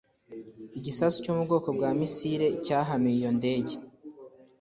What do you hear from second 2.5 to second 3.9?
cyahanuye iyo ndege